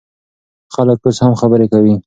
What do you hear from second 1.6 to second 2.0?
کوي.